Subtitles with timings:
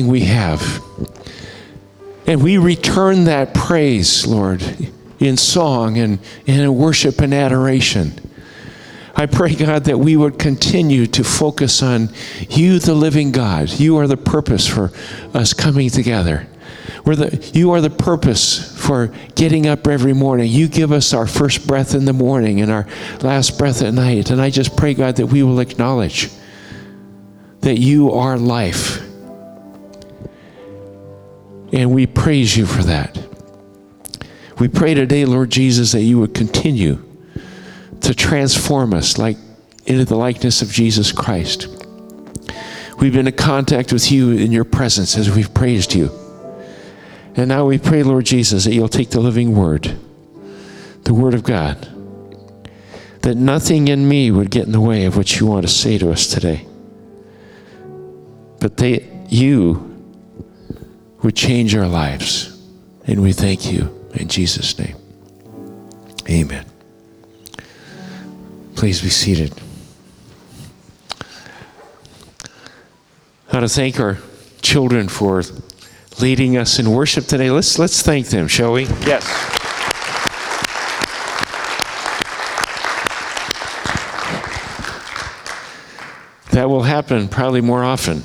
[0.00, 0.82] we have.
[2.26, 4.62] And we return that praise, Lord,
[5.18, 8.12] in song and, and in worship and adoration.
[9.14, 12.08] I pray, God, that we would continue to focus on
[12.48, 13.68] you, the living God.
[13.68, 14.90] You are the purpose for
[15.34, 16.48] us coming together.
[17.04, 20.50] We're the, you are the purpose for getting up every morning.
[20.50, 22.86] You give us our first breath in the morning and our
[23.20, 24.30] last breath at night.
[24.30, 26.30] And I just pray, God, that we will acknowledge
[27.60, 29.01] that you are life.
[31.72, 33.18] And we praise you for that.
[34.58, 37.02] We pray today, Lord Jesus, that you would continue
[38.02, 39.36] to transform us like
[39.86, 41.66] into the likeness of Jesus Christ.
[42.98, 46.10] We've been in contact with you in your presence as we've praised you.
[47.34, 49.96] And now we pray, Lord Jesus, that you'll take the living word,
[51.04, 51.88] the word of God,
[53.22, 55.96] that nothing in me would get in the way of what you want to say
[55.98, 56.66] to us today.
[58.60, 59.91] But that you
[61.22, 62.48] would change our lives.
[63.06, 64.96] And we thank you in Jesus' name.
[66.28, 66.66] Amen.
[68.74, 69.52] Please be seated.
[73.50, 74.18] I want to thank our
[74.62, 75.42] children for
[76.20, 77.50] leading us in worship today.
[77.50, 78.84] Let's, let's thank them, shall we?
[79.04, 79.26] Yes.
[86.52, 88.22] That will happen probably more often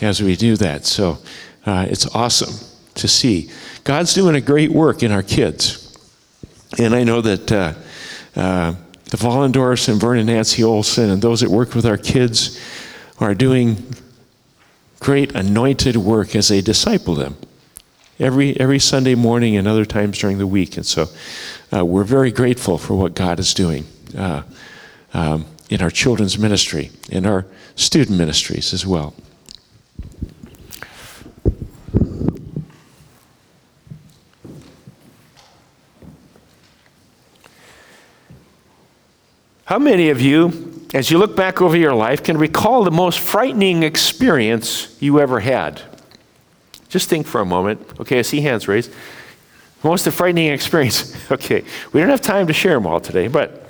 [0.00, 0.86] as we do that.
[0.86, 1.18] So
[1.66, 2.54] uh, it's awesome
[2.94, 3.50] to see.
[3.84, 5.86] God's doing a great work in our kids.
[6.78, 7.74] And I know that uh,
[8.36, 8.74] uh,
[9.06, 12.60] the Vollendorfs and Vernon Nancy Olson and those that work with our kids
[13.18, 13.94] are doing
[15.00, 17.36] great anointed work as they disciple them
[18.20, 20.76] every, every Sunday morning and other times during the week.
[20.76, 21.06] And so
[21.72, 24.42] uh, we're very grateful for what God is doing uh,
[25.12, 29.14] um, in our children's ministry, in our student ministries as well.
[39.70, 43.20] How many of you, as you look back over your life, can recall the most
[43.20, 45.80] frightening experience you ever had?
[46.88, 47.80] Just think for a moment.
[48.00, 48.92] Okay, I see hands raised.
[49.84, 51.16] Most frightening experience.
[51.30, 53.64] Okay, we don't have time to share them all today, but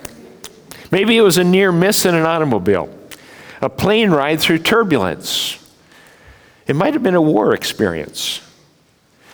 [0.90, 2.88] maybe it was a near miss in an automobile,
[3.60, 5.58] a plane ride through turbulence.
[6.66, 8.40] It might have been a war experience.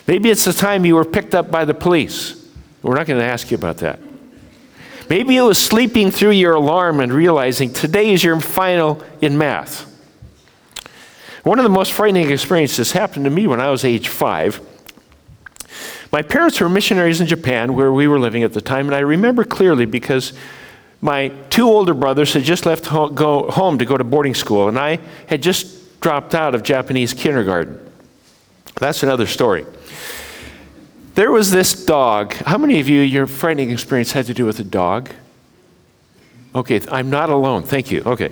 [0.09, 2.51] Maybe it's the time you were picked up by the police.
[2.83, 4.01] We're not going to ask you about that.
[5.09, 9.93] Maybe it was sleeping through your alarm and realizing today is your final in math.
[11.45, 14.61] One of the most frightening experiences happened to me when I was age five.
[16.11, 19.01] My parents were missionaries in Japan, where we were living at the time, and I
[19.01, 20.33] remember clearly because
[21.01, 24.69] my two older brothers had just left home, go, home to go to boarding school,
[24.69, 27.81] and I had just dropped out of Japanese kindergarten.
[28.81, 29.67] That's another story.
[31.17, 32.35] There was this dog.
[32.35, 35.09] How many of you, your frightening experience had to do with a dog?
[36.55, 37.63] Okay, I'm not alone.
[37.63, 38.03] Thank you.
[38.05, 38.31] Okay.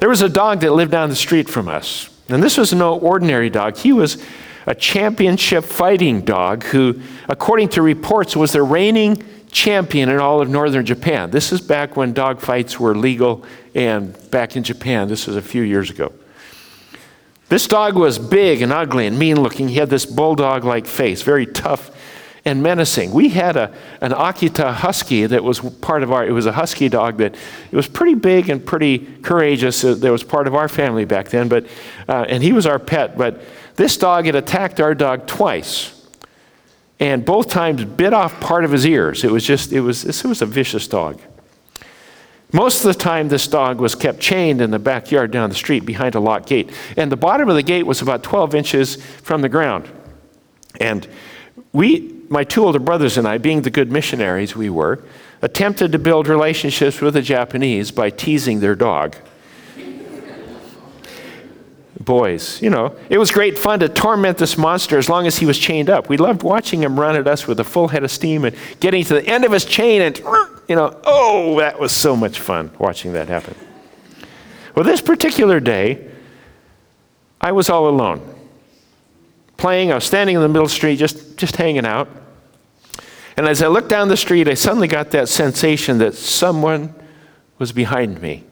[0.00, 2.08] There was a dog that lived down the street from us.
[2.30, 3.76] And this was no ordinary dog.
[3.76, 4.16] He was
[4.66, 10.48] a championship fighting dog who, according to reports, was the reigning champion in all of
[10.48, 11.30] northern Japan.
[11.30, 15.06] This is back when dog fights were legal and back in Japan.
[15.06, 16.12] This was a few years ago.
[17.48, 19.68] This dog was big and ugly and mean looking.
[19.68, 21.90] He had this bulldog like face, very tough
[22.44, 23.10] and menacing.
[23.12, 26.88] We had a, an Akita husky that was part of our, it was a husky
[26.88, 29.84] dog that it was pretty big and pretty courageous.
[29.84, 31.66] Uh, that was part of our family back then, but,
[32.08, 33.16] uh, and he was our pet.
[33.16, 33.42] But
[33.76, 35.94] this dog had attacked our dog twice.
[37.00, 39.24] And both times bit off part of his ears.
[39.24, 41.20] It was just, it was, this was a vicious dog.
[42.52, 45.84] Most of the time, this dog was kept chained in the backyard down the street
[45.84, 46.70] behind a locked gate.
[46.96, 49.90] And the bottom of the gate was about 12 inches from the ground.
[50.80, 51.06] And
[51.72, 55.04] we, my two older brothers and I, being the good missionaries we were,
[55.42, 59.16] attempted to build relationships with the Japanese by teasing their dog
[62.00, 62.62] boys.
[62.62, 65.58] You know, it was great fun to torment this monster as long as he was
[65.58, 66.08] chained up.
[66.08, 69.04] We loved watching him run at us with a full head of steam and getting
[69.04, 70.18] to the end of his chain and,
[70.68, 73.54] you know, oh, that was so much fun watching that happen.
[74.74, 76.08] Well, this particular day,
[77.40, 78.34] I was all alone.
[79.56, 82.08] Playing, I was standing in the middle of the street just, just hanging out.
[83.36, 86.94] And as I looked down the street, I suddenly got that sensation that someone
[87.58, 88.44] was behind me.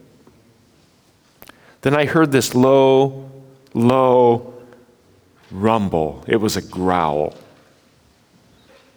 [1.81, 3.29] Then I heard this low,
[3.73, 4.53] low
[5.51, 6.23] rumble.
[6.27, 7.35] It was a growl.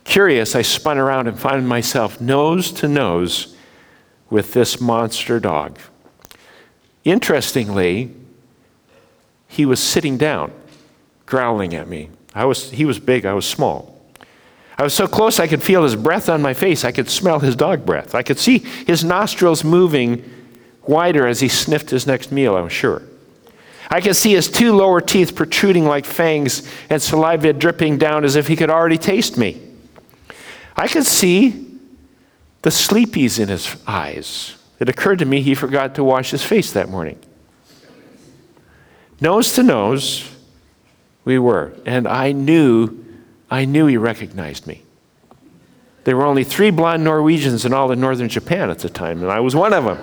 [0.05, 3.55] Curious, I spun around and found myself nose to nose
[4.29, 5.79] with this monster dog.
[7.05, 8.15] Interestingly,
[9.47, 10.53] he was sitting down.
[11.27, 12.11] growling at me.
[12.35, 14.01] I was, he was big, I was small.
[14.77, 16.85] I was so close I could feel his breath on my face.
[16.85, 18.15] I could smell his dog breath.
[18.15, 20.25] I could see his nostrils moving
[20.87, 23.03] wider as he sniffed his next meal, I'm sure.
[23.91, 28.37] I could see his two lower teeth protruding like fangs and saliva dripping down as
[28.37, 29.61] if he could already taste me.
[30.77, 31.67] I could see
[32.63, 34.57] the sleepies in his eyes.
[34.79, 37.19] It occurred to me he forgot to wash his face that morning.
[39.21, 40.31] Nose to nose,
[41.25, 41.73] we were.
[41.85, 43.05] And I knew,
[43.51, 44.83] I knew he recognized me.
[46.05, 49.31] There were only three blonde Norwegians in all of northern Japan at the time, and
[49.31, 49.99] I was one of them.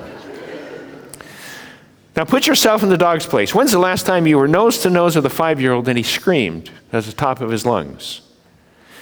[2.17, 3.53] Now put yourself in the dog's place.
[3.53, 5.97] When's the last time you were nose to nose with a five year old and
[5.97, 8.21] he screamed at the top of his lungs?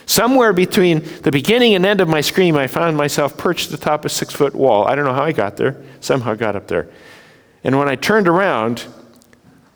[0.05, 3.83] Somewhere between the beginning and end of my scream, I found myself perched at the
[3.83, 4.85] top of a six foot wall.
[4.85, 6.89] I don't know how I got there, somehow got up there.
[7.63, 8.85] And when I turned around,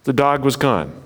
[0.03, 1.01] the dog was gone.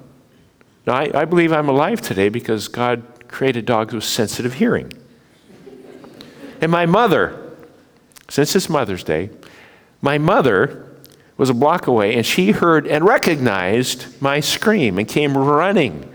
[0.87, 4.91] Now, I, I believe I'm alive today because God created dogs with sensitive hearing.
[6.59, 7.55] And my mother,
[8.27, 9.29] since it's Mother's Day,
[10.01, 10.92] my mother
[11.37, 16.09] was a block away and she heard and recognized my scream and came running.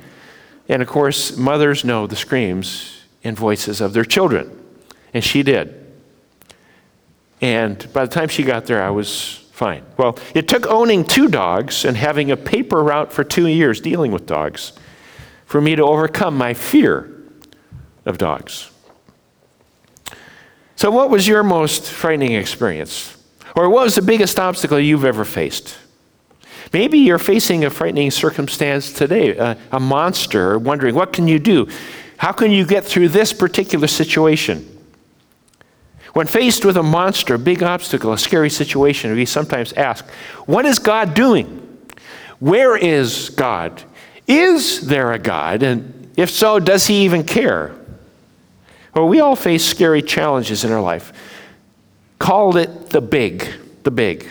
[0.69, 4.55] And of course, mothers know the screams and voices of their children.
[5.13, 5.75] And she did.
[7.41, 9.85] And by the time she got there, I was fine.
[9.97, 14.13] Well, it took owning two dogs and having a paper route for two years dealing
[14.13, 14.73] with dogs
[15.47, 17.11] for me to overcome my fear
[18.05, 18.71] of dogs.
[20.77, 23.18] So, what was your most frightening experience?
[23.59, 25.77] Or what was the biggest obstacle you've ever faced?
[26.73, 31.67] Maybe you're facing a frightening circumstance today, a, a monster, wondering, what can you do?
[32.19, 34.79] How can you get through this particular situation?
[36.13, 40.09] When faced with a monster, a big obstacle, a scary situation, we sometimes ask,
[40.47, 41.89] What is God doing?
[42.39, 43.83] Where is God?
[44.29, 45.65] Is there a God?
[45.65, 47.75] And if so, does he even care?
[48.95, 51.13] Well, we all face scary challenges in our life.
[52.19, 53.47] Called it the big,
[53.85, 54.29] the big.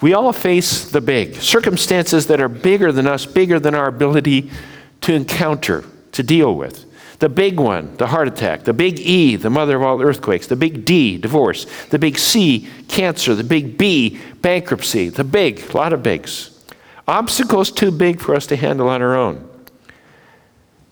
[0.00, 4.50] We all face the big, circumstances that are bigger than us, bigger than our ability
[5.00, 6.84] to encounter, to deal with.
[7.18, 8.62] The big one, the heart attack.
[8.62, 10.46] The big E, the mother of all earthquakes.
[10.46, 11.66] The big D, divorce.
[11.90, 13.34] The big C, cancer.
[13.34, 15.08] The big B, bankruptcy.
[15.08, 16.50] The big, a lot of bigs.
[17.08, 19.48] Obstacles too big for us to handle on our own.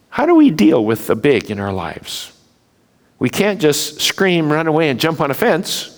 [0.09, 2.33] How do we deal with the big in our lives?
[3.19, 5.93] We can't just scream, run away, and jump on a fence.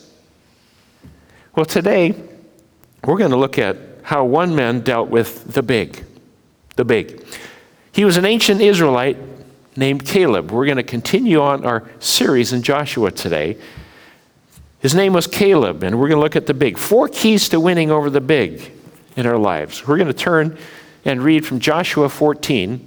[1.57, 2.15] Well, today,
[3.05, 6.05] we're going to look at how one man dealt with the big.
[6.77, 7.25] The big.
[7.93, 9.17] He was an ancient Israelite
[9.77, 10.53] named Caleb.
[10.53, 13.57] We're going to continue on our series in Joshua today.
[14.81, 16.79] His name was Caleb, and we're going to look at the big.
[16.79, 18.71] Four keys to winning over the big
[19.17, 19.87] in our lives.
[19.87, 20.57] We're going to turn
[21.05, 22.87] and read from Joshua 14.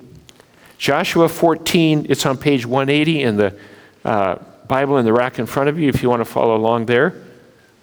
[0.77, 3.55] Joshua 14, it's on page 180 in the
[4.03, 4.35] uh,
[4.67, 7.15] Bible in the rack in front of you if you want to follow along there,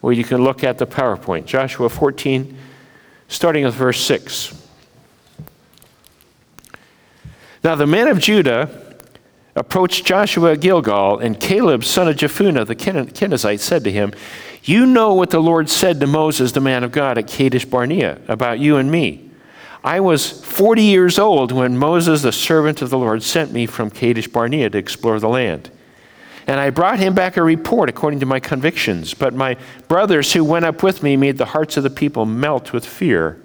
[0.03, 1.45] or you can look at the PowerPoint.
[1.45, 2.57] Joshua 14,
[3.29, 4.55] starting with verse 6.
[7.65, 8.97] Now the men of Judah
[9.59, 14.13] approached Joshua at Gilgal, and Caleb, son of Jephunneh the Kenizzite, said to him,
[14.63, 18.21] You know what the Lord said to Moses, the man of God, at Kadesh Barnea,
[18.29, 19.31] about you and me.
[19.85, 23.91] I was 40 years old when Moses, the servant of the Lord, sent me from
[23.91, 25.71] Kadesh Barnea to explore the land.
[26.49, 29.13] And I brought him back a report according to my convictions.
[29.13, 32.73] But my brothers who went up with me made the hearts of the people melt
[32.73, 33.41] with fear.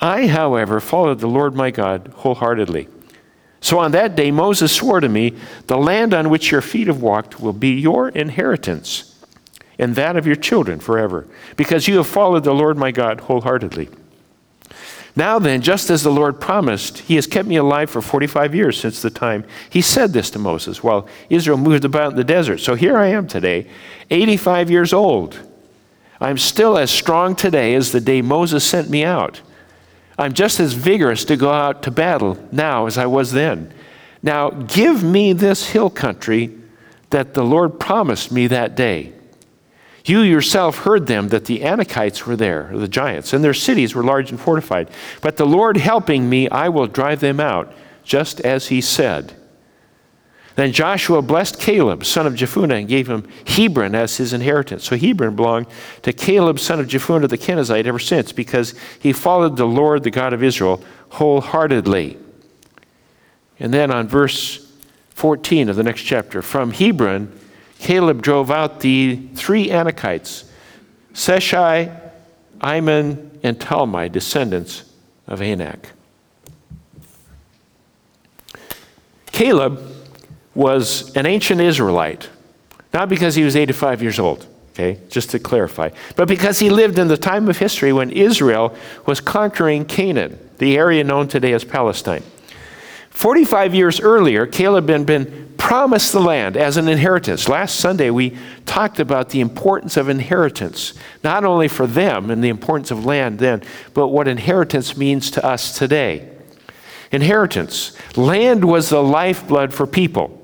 [0.00, 2.88] I, however, followed the Lord my God wholeheartedly.
[3.60, 5.36] So on that day, Moses swore to me,
[5.68, 9.22] The land on which your feet have walked will be your inheritance,
[9.78, 13.88] and that of your children forever, because you have followed the Lord my God wholeheartedly.
[15.16, 18.80] Now then, just as the Lord promised, he has kept me alive for 45 years
[18.80, 22.58] since the time he said this to Moses while Israel moved about in the desert.
[22.58, 23.66] So here I am today,
[24.10, 25.38] 85 years old.
[26.20, 29.40] I'm still as strong today as the day Moses sent me out.
[30.18, 33.72] I'm just as vigorous to go out to battle now as I was then.
[34.22, 36.54] Now, give me this hill country
[37.08, 39.12] that the Lord promised me that day.
[40.04, 44.02] You yourself heard them that the Anakites were there, the giants, and their cities were
[44.02, 44.88] large and fortified.
[45.20, 49.34] But the Lord helping me, I will drive them out, just as he said.
[50.56, 54.84] Then Joshua blessed Caleb, son of Jephunneh, and gave him Hebron as his inheritance.
[54.84, 55.66] So Hebron belonged
[56.02, 60.10] to Caleb, son of Jephunneh the Kenizzite, ever since, because he followed the Lord, the
[60.10, 62.18] God of Israel, wholeheartedly.
[63.58, 64.66] And then on verse
[65.10, 67.32] 14 of the next chapter, from Hebron,
[67.80, 70.44] Caleb drove out the three Anakites,
[71.14, 71.98] Sheshai,
[72.58, 74.84] Ahiman, and Talmai, descendants
[75.26, 75.88] of Anak.
[79.32, 79.80] Caleb
[80.54, 82.28] was an ancient Israelite,
[82.92, 86.98] not because he was 85 years old, okay, just to clarify, but because he lived
[86.98, 91.64] in the time of history when Israel was conquering Canaan, the area known today as
[91.64, 92.22] Palestine.
[93.20, 97.50] 45 years earlier, Caleb had been promised the land as an inheritance.
[97.50, 98.34] Last Sunday, we
[98.64, 103.38] talked about the importance of inheritance, not only for them and the importance of land
[103.38, 103.62] then,
[103.92, 106.30] but what inheritance means to us today.
[107.12, 107.94] Inheritance.
[108.16, 110.40] Land was the lifeblood for people.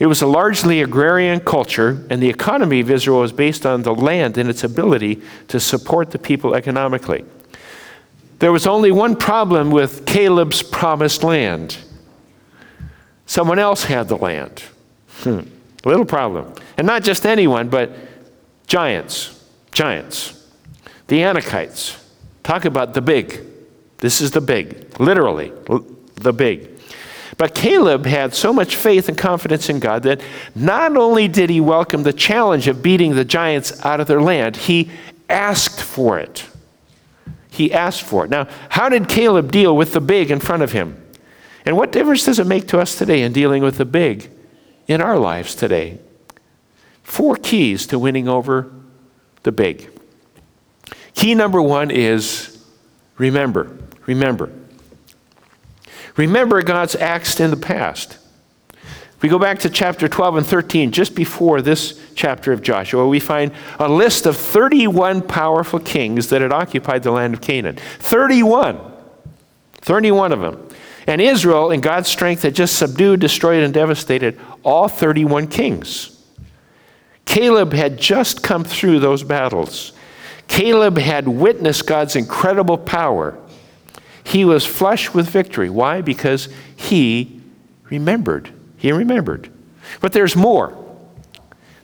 [0.00, 3.94] It was a largely agrarian culture, and the economy of Israel was based on the
[3.94, 7.24] land and its ability to support the people economically.
[8.38, 11.78] There was only one problem with Caleb's promised land
[13.26, 14.62] someone else had the land.
[15.18, 15.40] Hmm.
[15.84, 16.52] Little problem.
[16.78, 17.96] And not just anyone, but
[18.66, 19.44] giants.
[19.72, 20.42] Giants.
[21.08, 22.02] The Anakites.
[22.42, 23.40] Talk about the big.
[23.98, 25.52] This is the big, literally,
[26.14, 26.70] the big.
[27.38, 30.20] But Caleb had so much faith and confidence in God that
[30.54, 34.56] not only did he welcome the challenge of beating the giants out of their land,
[34.56, 34.90] he
[35.28, 36.46] asked for it.
[37.56, 38.30] He asked for it.
[38.30, 41.02] Now, how did Caleb deal with the big in front of him?
[41.64, 44.30] And what difference does it make to us today in dealing with the big
[44.86, 45.98] in our lives today?
[47.02, 48.70] Four keys to winning over
[49.42, 49.90] the big.
[51.14, 52.62] Key number one is
[53.16, 53.78] remember.
[54.04, 54.52] Remember.
[56.16, 58.18] Remember God's acts in the past.
[58.72, 63.06] If we go back to chapter 12 and 13, just before this chapter of Joshua,
[63.06, 67.76] we find a list of 31 powerful kings that had occupied the land of Canaan.
[68.00, 68.80] 31.
[69.74, 70.68] 31 of them.
[71.06, 76.20] And Israel, in God's strength, had just subdued, destroyed, and devastated all 31 kings.
[77.24, 79.92] Caleb had just come through those battles.
[80.48, 83.38] Caleb had witnessed God's incredible power.
[84.24, 85.70] He was flush with victory.
[85.70, 86.00] Why?
[86.00, 87.40] Because he
[87.84, 88.52] remembered.
[88.76, 89.50] He remembered.
[90.00, 90.85] But there's more.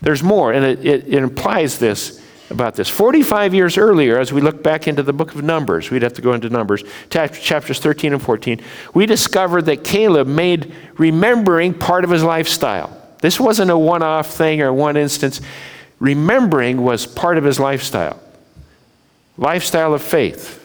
[0.02, 2.88] There's more, and it, it, it, implies this about this.
[2.88, 6.22] 45 years earlier, as we look back into the book of Numbers, we'd have to
[6.22, 8.60] go into Numbers, chapters 13 and 14,
[8.94, 12.96] we discovered that Caleb made remembering part of his lifestyle.
[13.20, 15.40] This wasn't a one off thing or one instance.
[16.00, 18.20] Remembering was part of his lifestyle.
[19.38, 20.61] Lifestyle of faith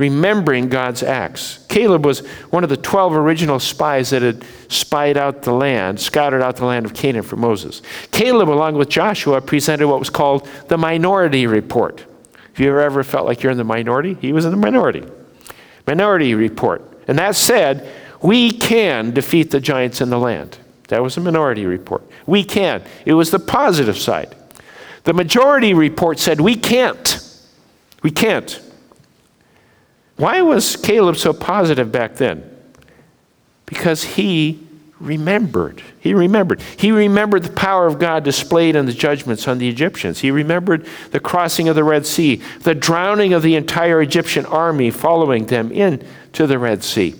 [0.00, 1.58] remembering God's acts.
[1.68, 6.40] Caleb was one of the 12 original spies that had spied out the land, scouted
[6.40, 7.82] out the land of Canaan for Moses.
[8.10, 12.00] Caleb, along with Joshua, presented what was called the minority report.
[12.32, 14.14] Have you ever felt like you're in the minority?
[14.14, 15.04] He was in the minority.
[15.86, 16.82] Minority report.
[17.06, 17.86] And that said,
[18.22, 20.56] we can defeat the giants in the land.
[20.88, 22.02] That was a minority report.
[22.26, 22.82] We can.
[23.04, 24.34] It was the positive side.
[25.04, 27.22] The majority report said we can't.
[28.02, 28.60] We can't.
[30.20, 32.44] Why was Caleb so positive back then?
[33.64, 34.66] Because he
[34.98, 35.82] remembered.
[35.98, 36.60] He remembered.
[36.76, 40.18] He remembered the power of God displayed in the judgments on the Egyptians.
[40.18, 44.90] He remembered the crossing of the Red Sea, the drowning of the entire Egyptian army
[44.90, 47.14] following them into the Red Sea.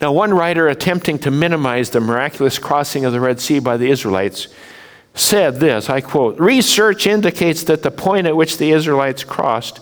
[0.00, 3.90] Now, one writer attempting to minimize the miraculous crossing of the Red Sea by the
[3.90, 4.48] Israelites
[5.14, 9.78] said this I quote, Research indicates that the point at which the Israelites crossed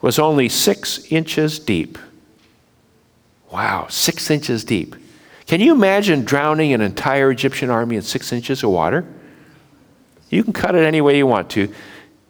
[0.00, 1.98] was only six inches deep.
[3.50, 4.94] Wow, six inches deep.
[5.46, 9.06] Can you imagine drowning an entire Egyptian army in six inches of water?
[10.28, 11.72] You can cut it any way you want to.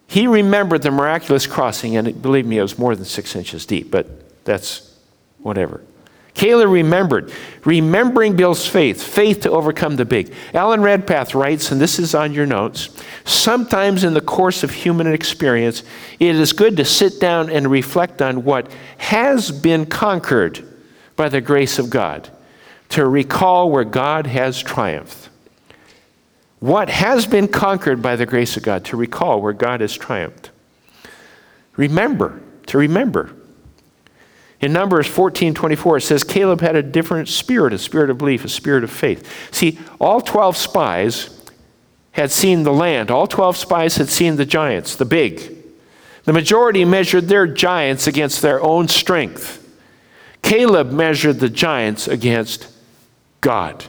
[0.06, 3.90] He remembered the miraculous crossing, and believe me, it was more than six inches deep,
[3.90, 4.96] but that's
[5.40, 5.82] whatever.
[6.38, 7.32] Caleb remembered.
[7.64, 10.32] Remembering Bill's faith, faith to overcome the big.
[10.54, 12.88] Alan Redpath writes, and this is on your notes
[13.24, 15.82] sometimes in the course of human experience,
[16.20, 20.64] it is good to sit down and reflect on what has been conquered
[21.16, 22.30] by the grace of God,
[22.90, 25.28] to recall where God has triumphed.
[26.60, 30.50] What has been conquered by the grace of God, to recall where God has triumphed.
[31.76, 33.34] Remember, to remember.
[34.60, 38.44] In Numbers 14 24, it says Caleb had a different spirit, a spirit of belief,
[38.44, 39.54] a spirit of faith.
[39.54, 41.46] See, all 12 spies
[42.12, 45.54] had seen the land, all 12 spies had seen the giants, the big.
[46.24, 49.64] The majority measured their giants against their own strength.
[50.42, 52.68] Caleb measured the giants against
[53.40, 53.84] God.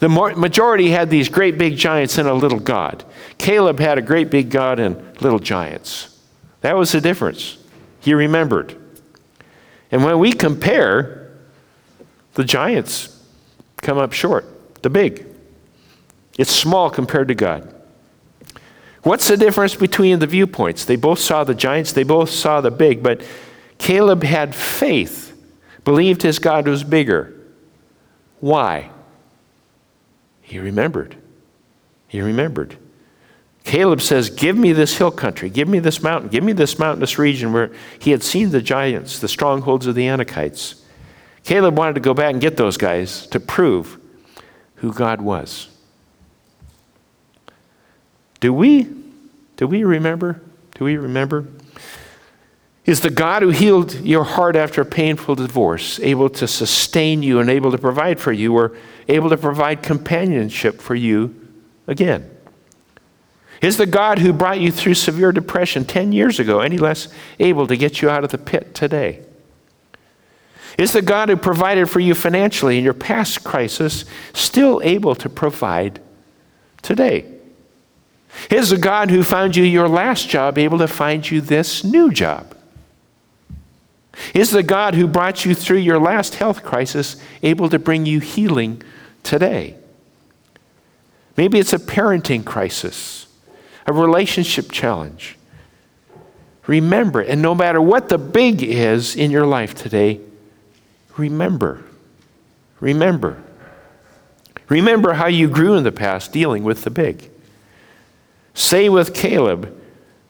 [0.00, 3.04] The majority had these great big giants and a little God.
[3.38, 6.18] Caleb had a great big God and little giants.
[6.60, 7.56] That was the difference.
[8.00, 8.81] He remembered.
[9.92, 11.30] And when we compare,
[12.34, 13.20] the giants
[13.76, 15.26] come up short, the big.
[16.38, 17.72] It's small compared to God.
[19.02, 20.84] What's the difference between the viewpoints?
[20.84, 23.22] They both saw the giants, they both saw the big, but
[23.78, 25.36] Caleb had faith,
[25.84, 27.34] believed his God was bigger.
[28.40, 28.90] Why?
[30.40, 31.16] He remembered.
[32.08, 32.76] He remembered.
[33.64, 37.18] Caleb says, Give me this hill country, give me this mountain, give me this mountainous
[37.18, 40.80] region where he had seen the giants, the strongholds of the Anakites.
[41.44, 43.98] Caleb wanted to go back and get those guys to prove
[44.76, 45.68] who God was.
[48.40, 48.88] Do we?
[49.56, 50.42] Do we remember?
[50.74, 51.46] Do we remember?
[52.84, 57.38] Is the God who healed your heart after a painful divorce able to sustain you
[57.38, 58.76] and able to provide for you or
[59.06, 61.32] able to provide companionship for you
[61.86, 62.28] again?
[63.62, 67.66] Is the God who brought you through severe depression 10 years ago any less able
[67.68, 69.22] to get you out of the pit today?
[70.76, 75.28] Is the God who provided for you financially in your past crisis still able to
[75.28, 76.00] provide
[76.82, 77.24] today?
[78.50, 82.10] Is the God who found you your last job able to find you this new
[82.10, 82.56] job?
[84.34, 88.20] Is the God who brought you through your last health crisis able to bring you
[88.20, 88.82] healing
[89.22, 89.76] today?
[91.36, 93.26] Maybe it's a parenting crisis,
[93.86, 95.36] a relationship challenge.
[96.66, 100.20] Remember, and no matter what the big is in your life today,
[101.16, 101.82] remember.
[102.80, 103.42] Remember.
[104.68, 107.30] Remember how you grew in the past dealing with the big.
[108.54, 109.78] Say with Caleb,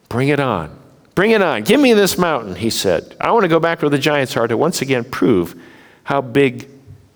[0.09, 0.79] bring it on.
[1.15, 1.63] Bring it on.
[1.63, 3.15] Give me this mountain, he said.
[3.21, 5.59] I want to go back where the giants are to once again prove
[6.03, 6.69] how big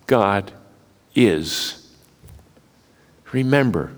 [0.06, 0.52] God
[1.16, 1.92] is.
[3.32, 3.92] Remember.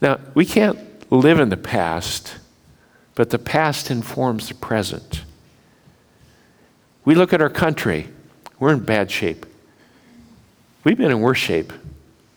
[0.00, 0.78] Now, we can't
[1.12, 2.36] live in the past,
[3.14, 5.24] but the past informs the present.
[7.04, 8.08] We look at our country,
[8.58, 9.46] we're in bad shape.
[10.84, 11.72] We've been in worse shape,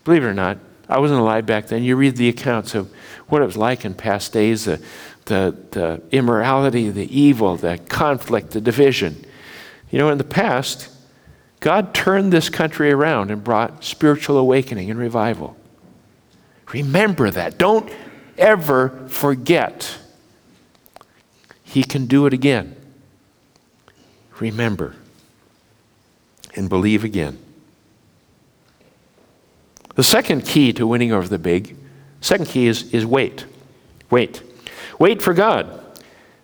[0.04, 0.58] believe it or not.
[0.88, 1.82] I wasn't alive back then.
[1.82, 2.92] You read the accounts of
[3.28, 4.84] what it was like in past days the,
[5.24, 9.24] the, the immorality, the evil, the conflict, the division.
[9.90, 10.90] You know, in the past,
[11.60, 15.56] God turned this country around and brought spiritual awakening and revival.
[16.72, 17.58] Remember that.
[17.58, 17.90] Don't
[18.38, 19.98] ever forget.
[21.62, 22.76] He can do it again.
[24.40, 24.94] Remember
[26.56, 27.38] and believe again.
[29.94, 31.76] The second key to winning over the big,
[32.20, 33.46] second key is, is wait.
[34.10, 34.42] Wait.
[34.98, 35.80] Wait for God.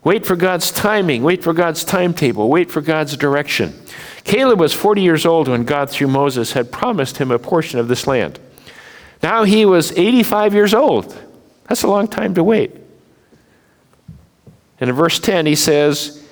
[0.03, 1.23] Wait for God's timing.
[1.23, 2.49] Wait for God's timetable.
[2.49, 3.79] Wait for God's direction.
[4.25, 7.89] Caleb was 40 years old when God, through Moses, had promised him a portion of
[7.89, 8.39] this land.
[9.23, 11.19] Now he was 85 years old.
[11.69, 12.75] That's a long time to wait.
[14.81, 16.27] And in verse 10, he says,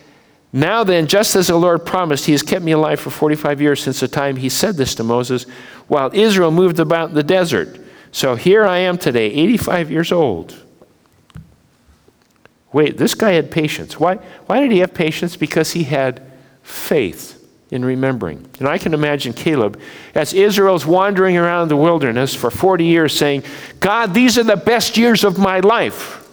[0.53, 3.83] Now then, just as the Lord promised, he has kept me alive for 45 years
[3.83, 5.45] since the time he said this to Moses,
[5.87, 7.79] while Israel moved about in the desert.
[8.11, 10.57] So here I am today, 85 years old.
[12.73, 14.01] Wait, this guy had patience.
[14.01, 15.37] Why, why did he have patience?
[15.37, 16.23] Because he had
[16.63, 17.38] faith
[17.71, 18.49] in remembering.
[18.59, 19.81] And I can imagine Caleb,
[20.15, 23.43] as Israel's wandering around the wilderness for 40 years, saying,
[23.81, 26.27] God, these are the best years of my life,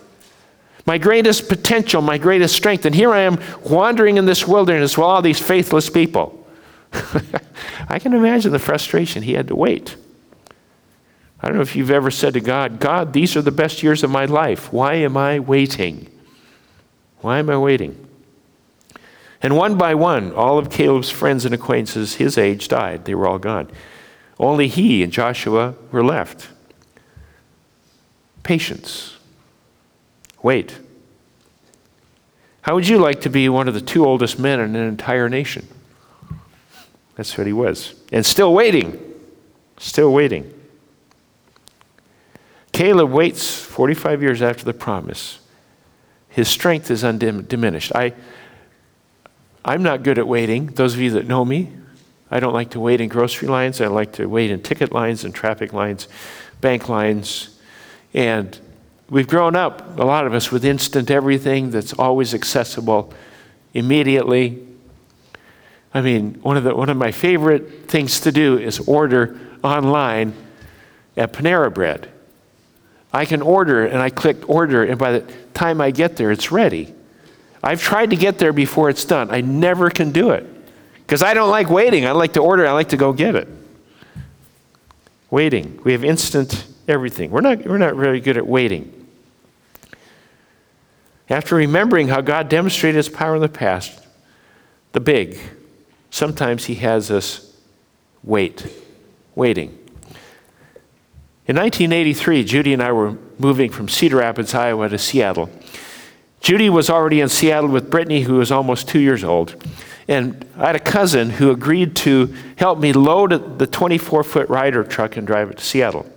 [0.85, 2.85] my greatest potential, my greatest strength.
[2.85, 6.47] And here I am wandering in this wilderness with all these faithless people.
[7.89, 9.95] I can imagine the frustration he had to wait.
[11.41, 14.03] I don't know if you've ever said to God, God, these are the best years
[14.03, 14.71] of my life.
[14.71, 16.09] Why am I waiting?
[17.19, 18.04] Why am I waiting?
[19.45, 23.05] And one by one, all of Caleb's friends and acquaintances his age died.
[23.05, 23.69] They were all gone.
[24.39, 26.47] Only he and Joshua were left.
[28.41, 29.17] Patience.
[30.41, 30.79] Wait.
[32.63, 35.29] How would you like to be one of the two oldest men in an entire
[35.29, 35.67] nation?
[37.13, 37.93] That's what he was.
[38.11, 38.99] And still waiting.
[39.77, 40.51] Still waiting.
[42.71, 45.37] Caleb waits 45 years after the promise
[46.35, 47.93] his strength is undiminished.
[47.95, 48.13] I,
[49.67, 50.67] I'm not good at waiting.
[50.67, 51.71] Those of you that know me,
[52.29, 53.81] I don't like to wait in grocery lines.
[53.81, 56.07] I like to wait in ticket lines and traffic lines,
[56.61, 57.59] bank lines.
[58.13, 58.57] And
[59.09, 63.11] we've grown up, a lot of us, with instant everything that's always accessible
[63.73, 64.63] immediately.
[65.95, 70.33] I mean, one of, the, one of my favorite things to do is order online
[71.17, 72.11] at Panera Bread.
[73.11, 76.51] I can order and I click order, and by the time I get there, it's
[76.51, 76.94] ready.
[77.65, 79.31] I've tried to get there before it's done.
[79.31, 80.45] I never can do it
[80.99, 82.05] because I don't like waiting.
[82.05, 83.47] I like to order, I like to go get it.
[85.31, 85.79] Waiting.
[85.83, 87.31] We have instant everything.
[87.31, 88.91] We're not, we're not very good at waiting.
[91.27, 93.99] After remembering how God demonstrated his power in the past,
[94.91, 95.39] the big,
[96.11, 97.51] sometimes he has us
[98.23, 98.67] wait,
[99.33, 99.69] waiting.
[101.47, 105.49] In 1983, Judy and I were moving from Cedar Rapids, Iowa to Seattle.
[106.45, 109.55] Judy was already in Seattle with Brittany, who was almost two years old.
[110.07, 114.83] And I had a cousin who agreed to help me load the 24 foot Ryder
[114.83, 116.07] truck and drive it to Seattle.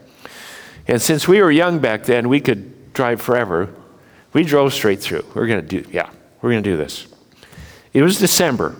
[0.86, 3.72] And since we were young back then, we could drive forever.
[4.34, 5.24] We drove straight through.
[5.34, 6.10] We're going to do, yeah,
[6.42, 7.06] we're going to do this.
[7.94, 8.76] It was December,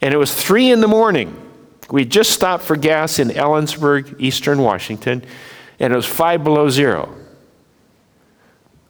[0.00, 1.32] and it was three in the morning.
[1.92, 5.24] We just stopped for gas in Ellensburg, eastern Washington,
[5.78, 7.14] and it was five below zero.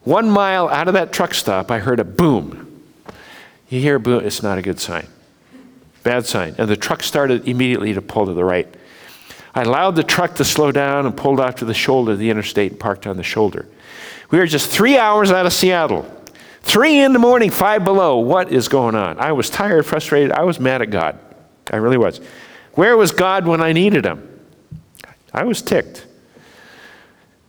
[0.03, 2.83] One mile out of that truck stop, I heard a boom.
[3.69, 5.07] You hear a boom, it's not a good sign.
[6.03, 6.55] Bad sign.
[6.57, 8.67] And the truck started immediately to pull to the right.
[9.53, 12.29] I allowed the truck to slow down and pulled off to the shoulder of the
[12.29, 13.67] interstate and parked on the shoulder.
[14.31, 16.09] We were just three hours out of Seattle.
[16.61, 18.17] Three in the morning, five below.
[18.17, 19.17] What is going on?
[19.17, 20.31] I was tired, frustrated.
[20.31, 21.19] I was mad at God.
[21.71, 22.19] I really was.
[22.73, 24.25] Where was God when I needed him?
[25.33, 26.05] I was ticked.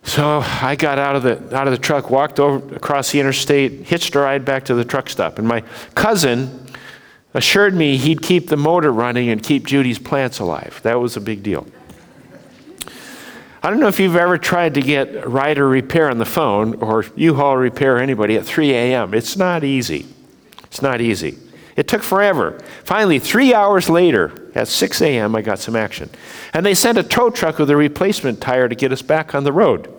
[0.02, 3.86] So I got out of the out of the truck, walked over across the interstate,
[3.86, 5.62] hitched a ride back to the truck stop, and my
[5.94, 6.66] cousin
[7.34, 10.80] assured me he'd keep the motor running and keep Judy's plants alive.
[10.82, 11.66] That was a big deal.
[13.62, 17.04] I don't know if you've ever tried to get Ryder repair on the phone or
[17.14, 19.12] U-Haul repair anybody at 3 a.m.
[19.12, 20.06] It's not easy.
[20.64, 21.36] It's not easy.
[21.80, 22.58] It took forever.
[22.84, 26.10] Finally, three hours later, at 6 a.m., I got some action.
[26.52, 29.44] And they sent a tow truck with a replacement tire to get us back on
[29.44, 29.90] the road.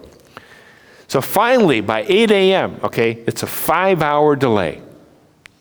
[1.08, 4.80] So finally, by 8 a.m., okay, it's a five hour delay.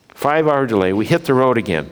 [0.09, 0.93] Five hour delay.
[0.93, 1.89] We hit the road again.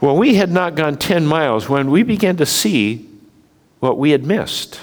[0.00, 3.10] Well, we had not gone 10 miles when we began to see
[3.80, 4.78] what we had missed.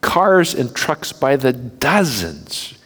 [0.00, 2.79] Cars and trucks by the dozens,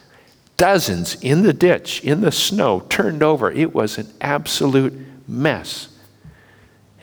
[0.57, 3.51] dozens in the ditch, in the snow, turned over.
[3.51, 4.93] It was an absolute
[5.27, 5.89] mess.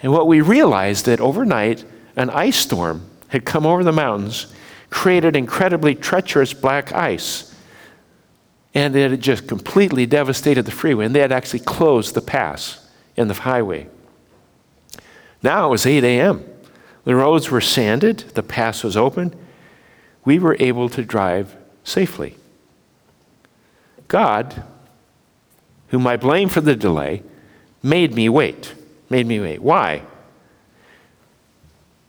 [0.03, 1.85] And what we realized that overnight,
[2.17, 4.47] an ice storm had come over the mountains,
[4.91, 7.55] created incredibly treacherous black ice,
[8.75, 11.07] and it had just completely devastated the freeway.
[11.07, 13.87] And they had actually closed the pass in the highway.
[15.43, 16.45] Now it was 8 a.m.
[17.05, 19.35] The roads were sanded, the pass was open.
[20.25, 22.37] We were able to drive safely.
[24.13, 24.63] God,
[25.89, 27.23] whom I blame for the delay,
[27.83, 28.75] made me wait.
[29.09, 29.63] Made me wait.
[29.63, 30.03] Why?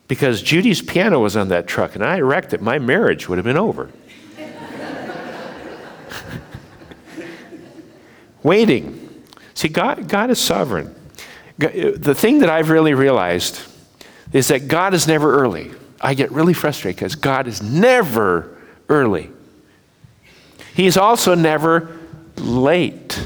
[0.10, 2.62] Because Judy's piano was on that truck and I wrecked it.
[2.62, 3.90] My marriage would have been over.
[8.44, 9.24] Waiting.
[9.54, 10.94] See, God, God is sovereign.
[11.62, 13.62] Uh, the thing that I've really realized
[14.34, 15.72] is that God is never early.
[16.02, 18.58] I get really frustrated because God is never
[18.90, 19.30] early.
[20.74, 21.98] He's also never
[22.38, 23.22] late.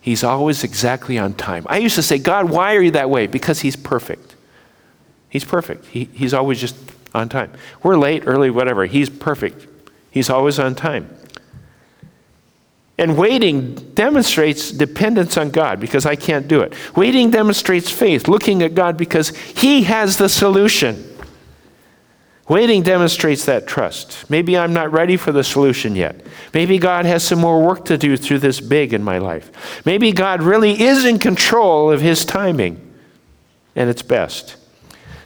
[0.00, 1.66] He's always exactly on time.
[1.68, 3.26] I used to say, God, why are you that way?
[3.26, 4.36] Because He's perfect.
[5.28, 5.86] He's perfect.
[5.86, 6.76] He, he's always just
[7.14, 7.52] on time.
[7.82, 8.86] We're late, early, whatever.
[8.86, 9.66] He's perfect.
[10.10, 11.14] He's always on time.
[12.96, 16.74] And waiting demonstrates dependence on God because I can't do it.
[16.96, 21.07] Waiting demonstrates faith, looking at God because He has the solution.
[22.48, 24.28] Waiting demonstrates that trust.
[24.30, 26.24] Maybe I'm not ready for the solution yet.
[26.54, 29.84] Maybe God has some more work to do through this big in my life.
[29.84, 32.88] Maybe God really is in control of His timing
[33.78, 34.56] and it's best.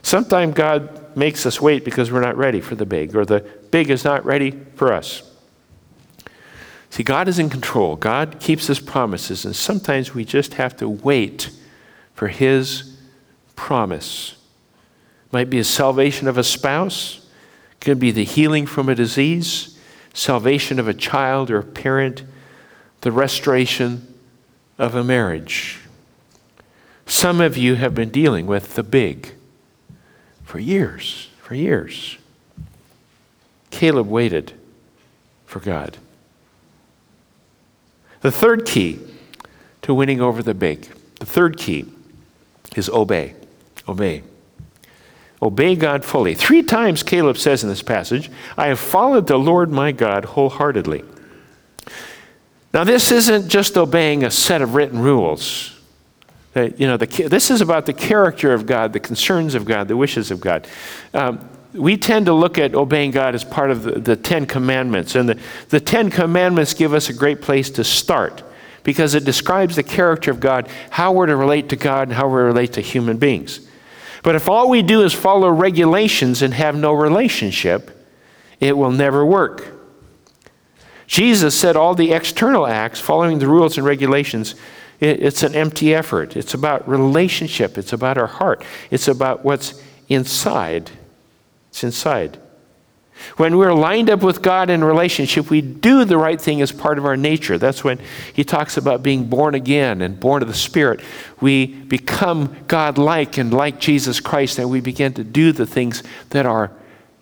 [0.03, 3.89] Sometimes God makes us wait because we're not ready for the big, or the big
[3.89, 5.23] is not ready for us.
[6.91, 7.97] See, God is in control.
[7.97, 11.51] God keeps his promises, and sometimes we just have to wait
[12.13, 12.99] for his
[13.57, 14.37] promise.
[15.33, 17.27] Might be a salvation of a spouse,
[17.81, 19.79] could be the healing from a disease,
[20.15, 22.23] salvation of a child or a parent,
[23.01, 24.15] the restoration
[24.79, 25.81] of a marriage.
[27.07, 29.33] Some of you have been dealing with the big
[30.45, 32.19] for years, for years.
[33.71, 34.53] Caleb waited
[35.47, 35.97] for God.
[38.21, 39.01] The third key
[39.83, 41.87] to winning over the big, the third key
[42.77, 43.35] is obey.
[43.89, 44.23] Obey.
[45.43, 46.35] Obey God fully.
[46.35, 51.03] Three times Caleb says in this passage, I have followed the Lord my God wholeheartedly.
[52.73, 55.79] Now, this isn't just obeying a set of written rules.
[56.55, 59.89] That, you know, the, this is about the character of God, the concerns of God,
[59.89, 60.69] the wishes of God.
[61.13, 65.15] Um, we tend to look at obeying God as part of the, the Ten Commandments.
[65.15, 68.43] And the, the Ten Commandments give us a great place to start
[68.85, 72.29] because it describes the character of God, how we're to relate to God, and how
[72.29, 73.67] we relate to human beings.
[74.23, 77.91] But if all we do is follow regulations and have no relationship,
[78.61, 79.67] it will never work.
[81.07, 84.55] Jesus said all the external acts, following the rules and regulations,
[85.01, 86.37] it, it's an empty effort.
[86.37, 90.91] It's about relationship, it's about our heart, it's about what's inside
[91.73, 92.39] it's inside.
[93.37, 96.99] When we're lined up with God in relationship, we do the right thing as part
[96.99, 97.59] of our nature.
[97.59, 97.99] That's when
[98.33, 101.01] he talks about being born again and born of the Spirit.
[101.41, 106.03] We become God like and like Jesus Christ, and we begin to do the things
[106.31, 106.71] that are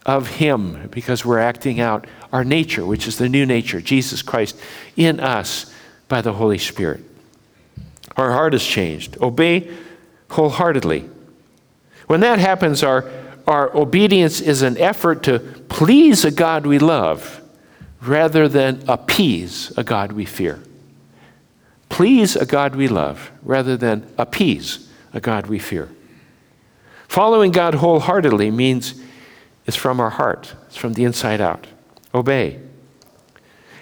[0.06, 4.58] of him because we're acting out our nature, which is the new nature, Jesus Christ,
[4.96, 5.72] in us
[6.08, 7.02] by the Holy Spirit.
[8.16, 9.16] Our heart is changed.
[9.20, 9.70] Obey
[10.30, 11.08] wholeheartedly.
[12.06, 13.10] When that happens, our,
[13.50, 17.42] our obedience is an effort to please a God we love
[18.00, 20.62] rather than appease a God we fear.
[21.88, 25.88] Please a God we love rather than appease a God we fear.
[27.08, 28.94] Following God wholeheartedly means
[29.66, 31.66] it's from our heart, it's from the inside out.
[32.14, 32.60] Obey.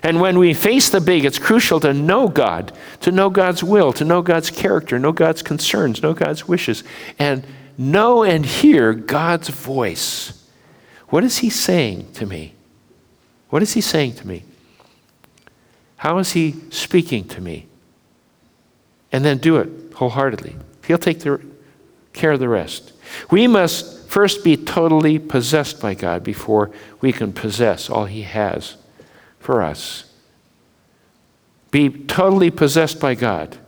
[0.03, 3.93] And when we face the big, it's crucial to know God, to know God's will,
[3.95, 6.85] to know God's character, know God's concerns, know God's wishes,
[7.19, 7.47] and
[7.79, 10.47] know and hear God's voice.
[11.09, 12.55] What is He saying to me?
[13.49, 14.43] What is He saying to me?
[15.97, 17.67] How is He speaking to me?
[19.11, 20.57] And then do it wholeheartedly.
[20.87, 21.41] He'll take the,
[22.12, 22.93] care of the rest.
[23.31, 28.77] We must first be totally possessed by God before we can possess all He has
[29.38, 30.05] for us.
[31.71, 33.59] Be totally possessed by God,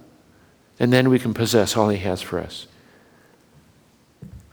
[0.78, 2.66] and then we can possess all He has for us.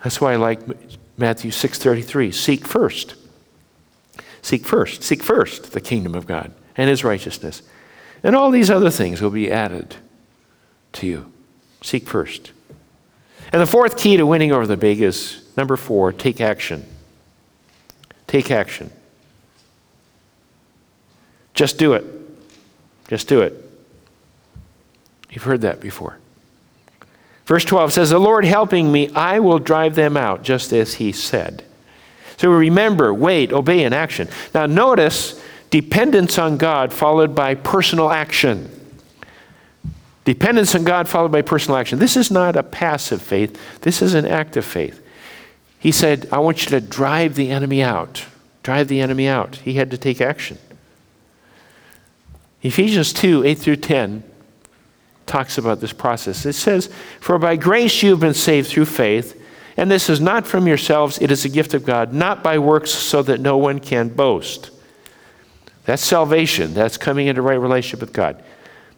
[0.08, 0.62] That's why I like
[1.18, 2.32] Matthew 6:33.
[2.32, 3.16] Seek first.
[4.42, 5.04] Seek first.
[5.04, 7.62] Seek first the kingdom of God and his righteousness.
[8.24, 9.98] And all these other things will be added
[10.94, 11.34] to you.
[11.82, 12.54] Seek first.
[13.52, 16.86] And the fourth key to winning over the big is number 4, take action.
[18.28, 18.92] Take action.
[21.54, 22.06] Just do it.
[23.10, 23.54] Just do it.
[25.30, 26.18] You've heard that before.
[27.48, 31.14] Verse 12 says, The Lord helping me, I will drive them out, just as he
[31.14, 31.64] said.
[32.36, 34.28] So remember, wait, obey, and action.
[34.54, 38.70] Now notice dependence on God followed by personal action.
[40.26, 42.00] Dependence on God followed by personal action.
[42.00, 45.02] This is not a passive faith, this is an active faith.
[45.80, 48.26] He said, I want you to drive the enemy out.
[48.62, 49.58] Drive the enemy out.
[49.58, 50.58] He had to take action.
[52.62, 54.24] Ephesians 2 8 through 10
[55.28, 56.46] talks about this process.
[56.46, 59.42] It says, For by grace you have been saved through faith,
[59.76, 62.92] and this is not from yourselves, it is a gift of God, not by works,
[62.92, 64.72] so that no one can boast.
[65.86, 66.74] That's salvation.
[66.74, 68.44] That's coming into right relationship with God.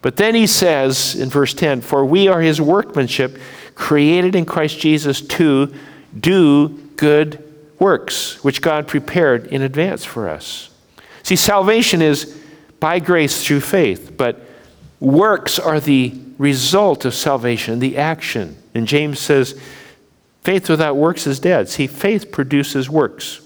[0.02, 3.38] But then he says in verse 10 For we are his workmanship,
[3.76, 5.74] created in Christ Jesus to
[6.18, 7.44] do good
[7.78, 10.70] works, which God prepared in advance for us.
[11.24, 12.38] See, salvation is
[12.80, 14.49] by grace through faith, but
[15.00, 18.58] Works are the result of salvation, the action.
[18.74, 19.60] And James says,
[20.42, 21.70] faith without works is dead.
[21.70, 23.42] See, faith produces works.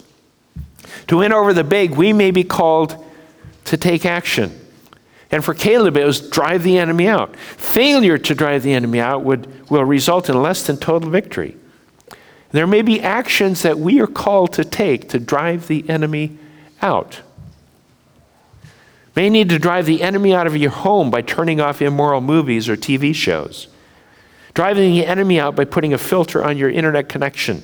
[1.08, 3.04] To win over the big, we may be called
[3.66, 4.60] to take action.
[5.32, 7.36] And for Caleb, it was drive the enemy out.
[7.36, 11.58] Failure to drive the enemy out would, will result in less than total victory.
[12.52, 16.38] There may be actions that we are called to take to drive the enemy
[16.82, 17.22] out
[19.16, 22.68] may need to drive the enemy out of your home by turning off immoral movies
[22.68, 23.68] or TV shows.
[24.54, 27.64] Driving the enemy out by putting a filter on your internet connection.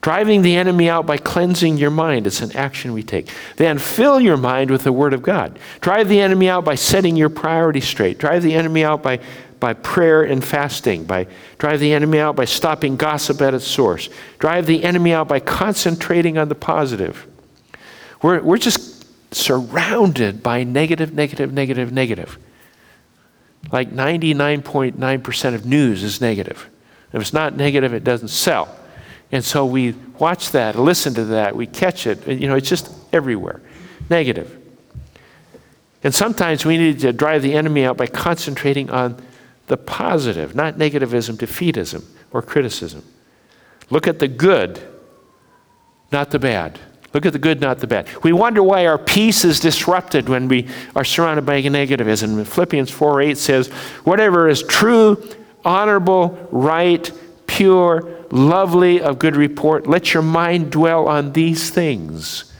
[0.00, 2.26] Driving the enemy out by cleansing your mind.
[2.26, 3.30] It's an action we take.
[3.56, 5.58] Then fill your mind with the Word of God.
[5.80, 8.18] Drive the enemy out by setting your priorities straight.
[8.18, 9.18] Drive the enemy out by,
[9.60, 11.04] by prayer and fasting.
[11.04, 14.10] By, drive the enemy out by stopping gossip at its source.
[14.38, 17.26] Drive the enemy out by concentrating on the positive.
[18.20, 18.93] We're, we're just
[19.34, 22.38] surrounded by negative, negative, negative, negative.
[23.72, 26.68] Like 99.9% of news is negative.
[27.12, 28.76] If it's not negative, it doesn't sell.
[29.32, 32.26] And so we watch that, listen to that, we catch it.
[32.26, 33.60] You know, it's just everywhere.
[34.10, 34.60] Negative.
[36.02, 39.20] And sometimes we need to drive the enemy out by concentrating on
[39.66, 43.02] the positive, not negativism, defeatism, or criticism.
[43.88, 44.80] Look at the good,
[46.12, 46.78] not the bad.
[47.14, 48.08] Look at the good, not the bad.
[48.24, 52.44] We wonder why our peace is disrupted when we are surrounded by negativism.
[52.44, 53.68] Philippians 4 8 says,
[54.02, 55.22] Whatever is true,
[55.64, 57.08] honorable, right,
[57.46, 62.52] pure, lovely, of good report, let your mind dwell on these things.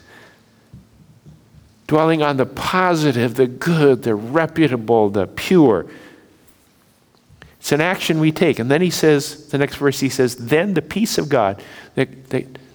[1.88, 5.86] Dwelling on the positive, the good, the reputable, the pure.
[7.58, 8.60] It's an action we take.
[8.60, 11.60] And then he says, the next verse, he says, Then the peace of God
[11.96, 12.30] that,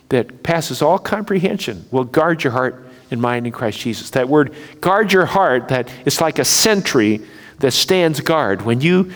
[0.10, 4.10] that passes all comprehension will guard your heart and mind in Christ Jesus.
[4.12, 7.22] That word, guard your heart, that it's like a sentry
[7.60, 8.64] that stands guard.
[8.64, 9.12] When you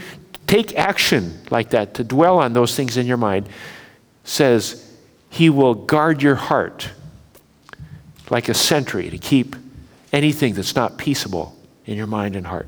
[0.48, 3.50] take action like that to dwell on those things in your mind,
[4.24, 4.92] says,
[5.30, 6.90] He will guard your heart.
[8.30, 9.56] like a sentry to keep
[10.12, 12.68] anything that's not peaceable in your mind and heart.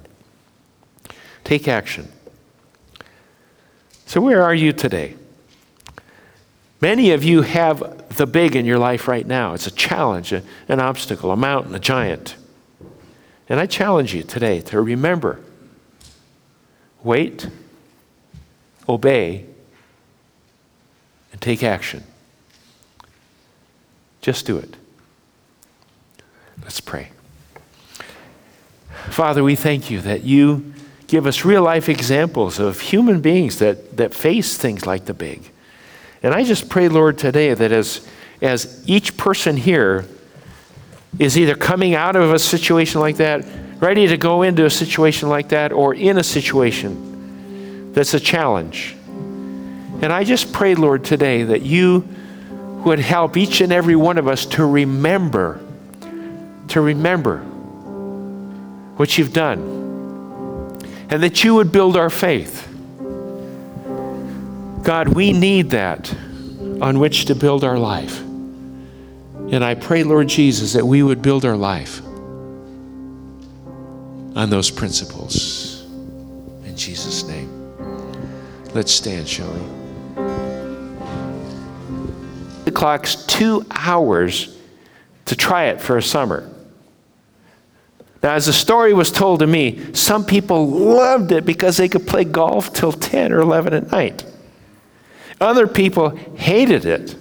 [1.44, 2.12] Take action.
[4.06, 5.16] So, where are you today?
[6.82, 9.54] Many of you have the big in your life right now.
[9.54, 12.36] It's a challenge, an obstacle, a mountain, a giant.
[13.48, 15.40] And I challenge you today to remember
[17.04, 17.48] wait,
[18.90, 19.46] obey,
[21.32, 22.04] and take action.
[24.22, 24.76] Just do it.
[26.64, 27.10] Let's pray.
[29.10, 30.74] Father, we thank you that you
[31.06, 35.52] give us real life examples of human beings that, that face things like the big.
[36.24, 38.08] And I just pray, Lord, today that as,
[38.42, 40.06] as each person here
[41.20, 43.46] is either coming out of a situation like that,
[43.80, 48.96] ready to go into a situation like that, or in a situation that's a challenge.
[50.02, 52.08] And I just pray, Lord, today that you
[52.86, 55.60] would help each and every one of us to remember,
[56.70, 57.40] to remember
[58.98, 59.60] what you've done,
[61.10, 62.68] and that you would build our faith.
[64.86, 66.16] God, we need that
[66.80, 68.20] on which to build our life.
[68.20, 72.04] And I pray, Lord Jesus, that we would build our life
[74.36, 75.84] on those principles.
[76.66, 77.50] In Jesus' name.
[78.76, 79.60] Let's stand, shall we?
[82.66, 84.56] The clock's two hours
[85.26, 86.48] to try it for a summer.
[88.22, 92.06] Now, as the story was told to me, some people loved it because they could
[92.06, 94.26] play golf till 10 or 11 at night.
[95.40, 97.16] Other people hated it.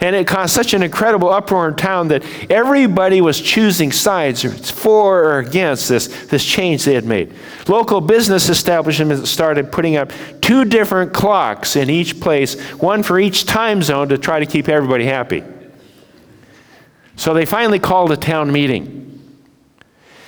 [0.00, 5.22] And it caused such an incredible uproar in town that everybody was choosing sides for
[5.22, 7.32] or against this, this change they had made.
[7.68, 13.44] Local business establishments started putting up two different clocks in each place, one for each
[13.44, 15.44] time zone to try to keep everybody happy.
[17.14, 19.08] So they finally called a town meeting.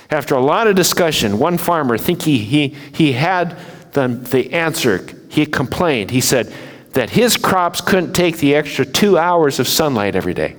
[0.09, 3.57] After a lot of discussion, one farmer, think he, he, he had
[3.91, 6.11] the, the answer, he complained.
[6.11, 6.53] He said,
[6.95, 10.55] that his crops couldn't take the extra two hours of sunlight every day.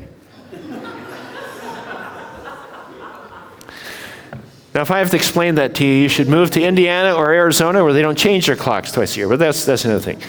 [4.75, 7.33] Now, if I have to explain that to you, you should move to Indiana or
[7.33, 10.21] Arizona where they don't change their clocks twice a year, but that's, that's another thing.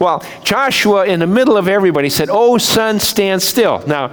[0.00, 3.86] Well, Joshua, in the middle of everybody, said, Oh, sun, stand still.
[3.86, 4.12] Now,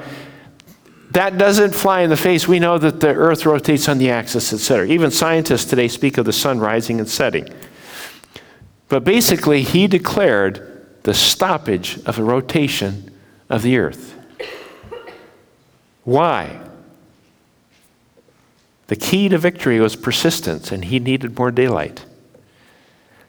[1.10, 2.48] that doesn't fly in the face.
[2.48, 4.86] We know that the earth rotates on the axis, etc.
[4.86, 7.52] Even scientists today speak of the sun rising and setting.
[8.90, 10.69] But basically, he declared
[11.04, 13.12] the stoppage of the rotation
[13.50, 14.16] of the earth.
[16.04, 16.60] Why?
[18.88, 22.06] The key to victory was persistence, and he needed more daylight.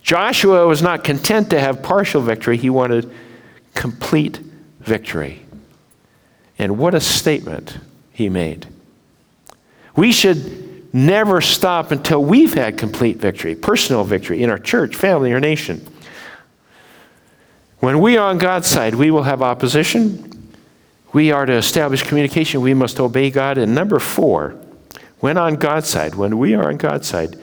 [0.03, 3.11] Joshua was not content to have partial victory, he wanted
[3.75, 4.39] complete
[4.81, 5.45] victory.
[6.59, 7.79] And what a statement
[8.13, 8.67] he made.
[9.97, 15.33] We should never stop until we've had complete victory, personal victory in our church, family,
[15.33, 15.87] or nation.
[17.81, 20.53] When we are on God's side, we will have opposition.
[21.13, 22.61] We are to establish communication.
[22.61, 23.59] We must obey God.
[23.59, 24.55] And number four,
[25.21, 27.37] when on God's side, when we are on God's side,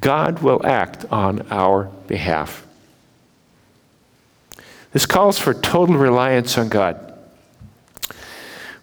[0.00, 2.66] God will act on our behalf.
[4.92, 7.14] This calls for total reliance on God.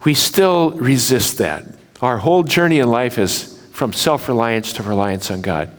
[0.05, 1.65] We still resist that.
[2.01, 5.69] Our whole journey in life is from self reliance to reliance on God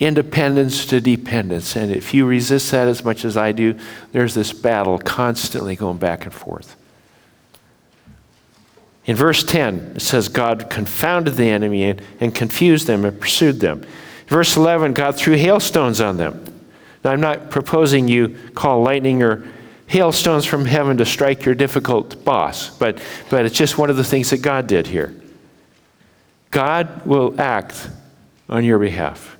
[0.00, 1.76] independence to dependence.
[1.76, 3.78] And if you resist that as much as I do,
[4.12, 6.76] there's this battle constantly going back and forth.
[9.04, 13.60] In verse 10, it says, God confounded the enemy and, and confused them and pursued
[13.60, 13.84] them.
[14.26, 16.44] Verse 11, God threw hailstones on them.
[17.04, 19.46] Now, I'm not proposing you call lightning or
[19.86, 24.04] hailstones from heaven to strike your difficult boss, but, but it's just one of the
[24.04, 25.14] things that God did here.
[26.50, 27.88] God will act
[28.48, 29.36] on your behalf.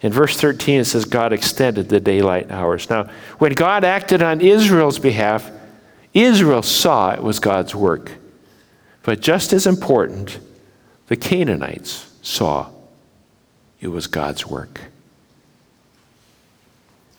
[0.00, 2.88] In verse 13, it says God extended the daylight hours.
[2.88, 5.50] Now, when God acted on Israel's behalf,
[6.14, 8.12] Israel saw it was God's work.
[9.02, 10.38] But just as important,
[11.08, 12.70] the Canaanites saw
[13.80, 14.80] it was God's work.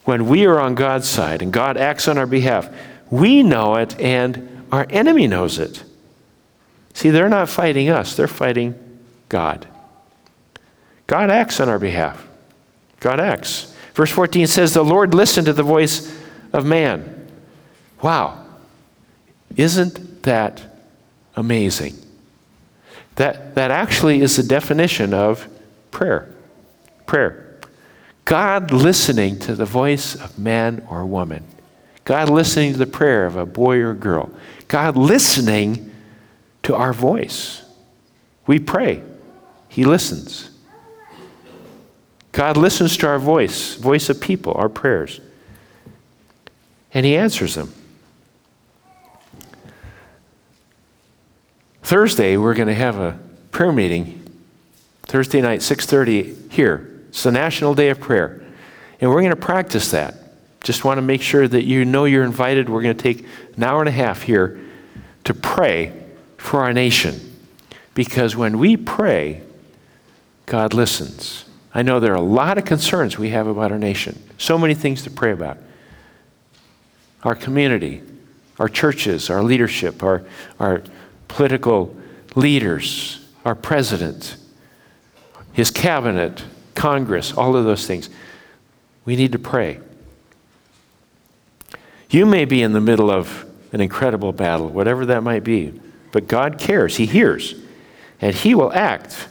[0.06, 2.70] When we are on God's side and God acts on our behalf,
[3.10, 5.84] we know it and our enemy knows it.
[6.94, 8.76] See, they're not fighting us, they're fighting
[9.28, 9.68] God.
[11.08, 12.29] God acts on our behalf.
[13.00, 13.74] God acts.
[13.94, 16.14] Verse 14 says, The Lord listened to the voice
[16.54, 17.28] of man.
[18.02, 18.46] Wow.
[19.56, 20.62] Isn't that
[21.36, 21.96] amazing?
[23.16, 25.48] That, that actually is the definition of
[25.92, 26.34] prayer.
[27.06, 27.60] Prayer.
[28.26, 31.44] God listening to the voice of man or woman.
[32.06, 34.32] God listening to the prayer of a boy or girl.
[34.68, 35.92] God listening
[36.64, 37.64] to our voice.
[38.48, 39.04] We pray,
[39.68, 40.49] He listens.
[42.32, 45.20] God listens to our voice, voice of people, our prayers,
[46.94, 47.74] and He answers them.
[51.82, 53.18] Thursday, we're going to have a
[53.52, 54.16] prayer meeting.
[55.04, 57.02] Thursday night, 6:30 here.
[57.10, 58.44] It's the National Day of Prayer.
[59.02, 60.16] And we're going to practice that.
[60.64, 62.70] Just want to make sure that you know you're invited.
[62.70, 63.26] We're going to take
[63.56, 64.60] an hour and a half here
[65.24, 65.94] to pray
[66.38, 67.38] for our nation.
[67.96, 69.42] Because when we pray,
[70.46, 71.46] God listens.
[71.74, 74.74] I know there are a lot of concerns we have about our nation, so many
[74.74, 75.58] things to pray about.
[77.24, 78.02] Our community,
[78.58, 80.24] our churches, our leadership, our,
[80.60, 80.84] our
[81.28, 81.96] political
[82.36, 84.38] leaders, our president,
[85.54, 86.44] his cabinet,
[86.76, 88.10] Congress, all of those things.
[89.06, 89.80] We need to pray.
[92.10, 95.80] You may be in the middle of an incredible battle, whatever that might be,
[96.12, 96.96] but God cares.
[96.96, 97.54] He hears,
[98.20, 99.28] and He will act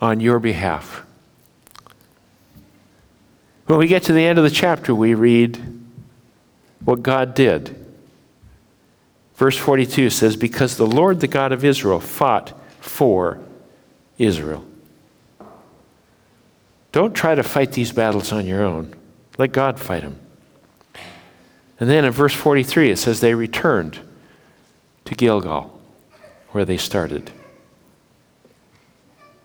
[0.00, 1.04] on your behalf.
[3.66, 5.62] When we get to the end of the chapter, we read
[6.84, 7.84] what God did.
[9.36, 13.40] Verse 42 says, Because the Lord, the God of Israel, fought for
[14.18, 14.64] Israel.
[16.92, 18.94] Don't try to fight these battles on your own.
[19.38, 20.20] Let God fight them.
[21.80, 23.98] And then in verse 43, it says, They returned
[25.06, 25.80] to Gilgal,
[26.50, 27.32] where they started.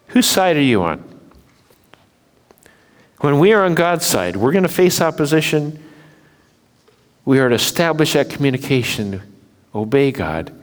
[0.10, 1.04] Whose side are you on?
[3.20, 5.84] When we are on God's side, we're going to face opposition.
[7.26, 9.22] We are to establish that communication,
[9.76, 10.54] obey God,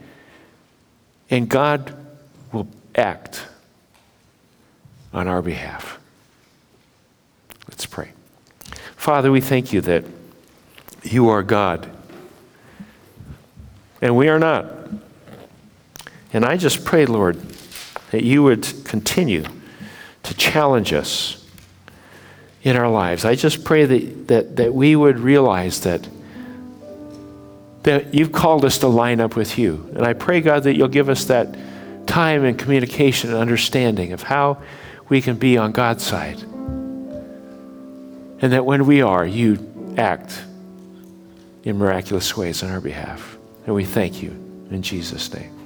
[1.29, 1.93] and God
[2.51, 3.45] will act
[5.13, 5.99] on our behalf.
[7.69, 8.11] Let's pray.
[8.95, 10.03] Father, we thank you that
[11.03, 11.89] you are God,
[14.01, 14.65] and we are not.
[16.33, 17.39] And I just pray, Lord,
[18.11, 19.43] that you would continue
[20.23, 21.45] to challenge us
[22.63, 23.25] in our lives.
[23.25, 26.07] I just pray that, that, that we would realize that,
[27.83, 29.89] that you've called us to line up with you.
[29.95, 31.55] And I pray, God, that you'll give us that
[32.07, 34.61] time and communication and understanding of how
[35.09, 36.41] we can be on God's side.
[38.39, 40.41] And that when we are, you act
[41.63, 43.37] in miraculous ways on our behalf.
[43.65, 44.31] And we thank you
[44.71, 45.56] in Jesus' name.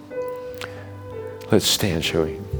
[1.51, 2.50] Let's stand, shall we?